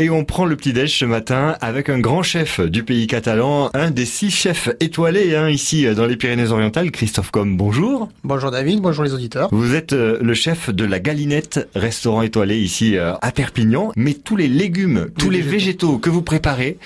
[0.00, 3.92] Et on prend le petit-déj ce matin avec un grand chef du pays catalan, un
[3.92, 8.08] des six chefs étoilés hein, ici euh, dans les Pyrénées-Orientales, Christophe Com, bonjour.
[8.24, 9.50] Bonjour David, bonjour les auditeurs.
[9.52, 14.14] Vous êtes euh, le chef de la Galinette, restaurant étoilé ici euh, à Perpignan, mais
[14.14, 15.98] tous les légumes, tous les, végétaux.
[15.98, 16.78] que vous préparez,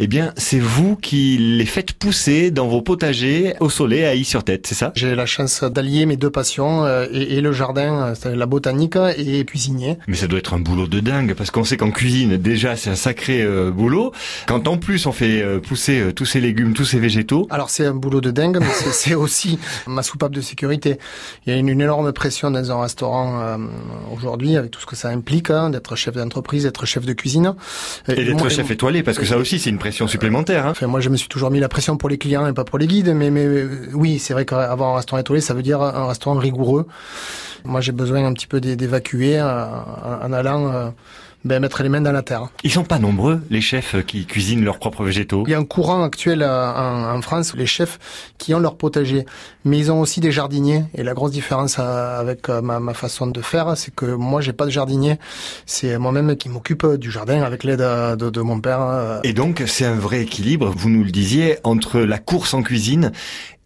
[0.00, 4.66] eh bien c'est vous qui les faites pousser dans vos potagers au soleil à Y-sur-Tête,
[4.66, 4.90] c'est ça?
[4.96, 9.98] J'ai la chance d'allier mes deux passions et, et, le jardin, la botanique et cuisinier.
[10.08, 12.90] Mais ça doit être un boulot de dingue parce qu'on sait qu'en cuisine, déjà c'est
[12.90, 14.12] un sacré euh, boulot.
[14.46, 17.46] Quand en plus on fait euh, pousser euh, tous ces légumes, tous ces végétaux.
[17.50, 20.98] Alors c'est un boulot de dingue, mais c'est aussi ma soupape de sécurité.
[21.46, 23.58] Il y a une, énorme pression dans un restaurant
[24.14, 27.54] aujourd'hui avec tout ce que ça implique hein, d'être chef d'entreprise, d'être chef de cuisine.
[28.08, 30.66] Et, d'être chef étoilé, parce que ça aussi c'est une pression supplémentaire.
[30.66, 30.70] Hein.
[30.70, 32.78] Enfin, moi je me suis toujours mis la pression pour les clients et pas pour
[32.78, 33.46] les guides, mais, mais
[33.92, 36.86] oui c'est vrai qu'avoir un restaurant étoilé ça veut dire un restaurant rigoureux.
[37.64, 40.94] Moi j'ai besoin un petit peu d'évacuer en allant
[41.46, 42.48] ben, mettre les mains dans la terre.
[42.64, 45.44] Ils sont pas nombreux, les chefs qui cuisinent leurs propres végétaux.
[45.46, 47.98] Il y a un courant actuel euh, en, France, les chefs
[48.36, 49.24] qui ont leur potager,
[49.64, 50.82] mais ils ont aussi des jardiniers.
[50.94, 54.52] Et la grosse différence euh, avec euh, ma, façon de faire, c'est que moi, j'ai
[54.52, 55.18] pas de jardinier.
[55.66, 59.20] C'est moi-même qui m'occupe du jardin avec l'aide de, de, mon père.
[59.22, 63.12] Et donc, c'est un vrai équilibre, vous nous le disiez, entre la course en cuisine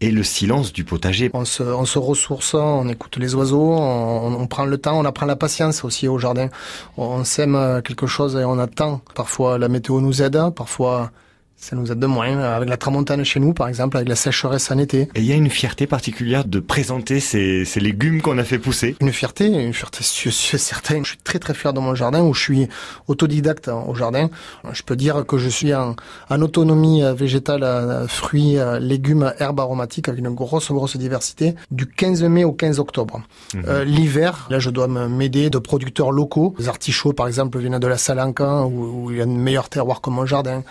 [0.01, 1.29] et le silence du potager.
[1.33, 5.05] On se, on se ressource, on écoute les oiseaux, on, on, prend le temps, on
[5.05, 6.49] apprend la patience aussi au jardin.
[6.97, 9.01] On sème quelque chose et on attend.
[9.15, 11.11] Parfois la météo nous aide, parfois
[11.57, 12.39] ça nous aide de moins.
[12.39, 15.01] Avec la tramontane chez nous, par exemple, avec la sécheresse en été.
[15.15, 18.57] Et il y a une fierté particulière de présenter ces, ces légumes qu'on a fait
[18.57, 18.95] pousser.
[18.99, 21.05] Une fierté, une fierté certaine.
[21.05, 22.67] Je suis très très fier de mon jardin où je suis
[23.07, 24.29] autodidacte au jardin.
[24.71, 25.95] Je peux dire que je suis en,
[26.29, 32.43] en autonomie végétale, fruits, légumes, herbes aromatiques avec une grosse grosse diversité du 15 mai
[32.43, 33.21] au 15 octobre.
[33.53, 33.63] Mhm.
[33.67, 36.55] Euh, L'hiver, là je dois m'aider de producteurs locaux.
[36.59, 39.69] Les artichauts par exemple viennent de la Salanca où, où il y a une meilleure
[39.69, 40.63] terroir que mon jardin.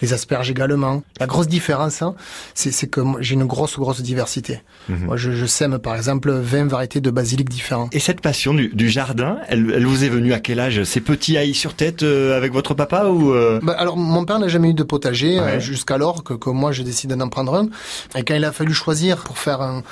[0.00, 1.02] Les asperges également.
[1.20, 2.14] La grosse différence, hein,
[2.54, 4.60] c'est que j'ai une grosse, grosse diversité.
[4.88, 5.06] Mhm.
[5.06, 7.88] Moi, je, sème, par exemple, 20 variétés de basilic différents.
[7.92, 10.84] Et cette passion du, jardin, elle, vous est venue à quel âge?
[10.84, 13.58] C'est petit haï sur tête euh, avec votre papa ou euh?
[13.62, 16.84] bah, Alors, mon père n'a jamais eu de potager euh, jusqu'alors que, que, moi, j'ai
[16.84, 17.68] décidé d'en prendre un.
[18.14, 19.82] Et quand il a fallu choisir pour faire un,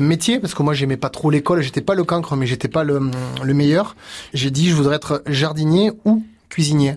[0.00, 2.84] métier, parce que moi, j'aimais pas trop l'école, j'étais pas le cancre, mais j'étais pas
[2.84, 3.00] le,
[3.42, 3.96] le meilleur,
[4.32, 6.96] j'ai dit, je voudrais être jardinier ou cuisinier.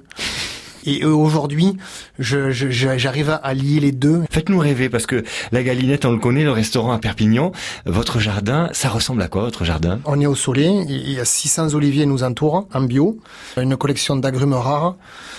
[0.85, 1.75] Et aujourd'hui,
[2.19, 4.21] j'arrive à lier les deux.
[4.31, 7.51] Faites-nous rêver parce que la Galinette, on le connaît, le restaurant à Perpignan.
[7.85, 9.99] Votre jardin, ça ressemble à quoi votre jardin?
[10.05, 10.85] On est au soleil.
[10.89, 13.19] Il y a 600 oliviers nous entourent en bio,
[13.57, 14.95] une collection d'agrumes rares,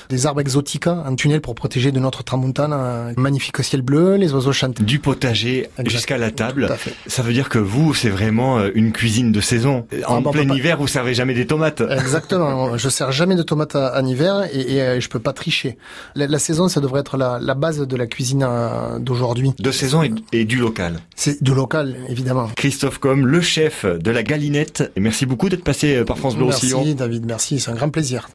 [0.09, 4.33] des arbres exotiques en tunnel pour protéger de notre tramontane, un magnifique ciel bleu, les
[4.33, 4.83] oiseaux chantent.
[4.83, 6.69] Du potager jusqu'à la table.
[7.07, 9.87] Ça veut dire que vous, c'est vraiment euh, une cuisine de saison.
[10.07, 11.81] En ah, bah, plein hiver, vous servez jamais des tomates.
[11.81, 12.77] Exactement.
[12.77, 15.77] je sers jamais de tomates en hiver et, et euh, je peux pas tricher.
[16.15, 19.53] La, saison, ça devrait être la, base de la cuisine euh, d'aujourd'hui.
[19.59, 20.03] De saison
[20.33, 21.01] et, du local.
[21.17, 22.51] C'est du local, évidemment.
[22.57, 24.93] Christophe Com, le chef de la Galinette.
[24.97, 28.29] Et merci beaucoup d'être passé par France Bleu Merci David, merci, c'est un grand plaisir.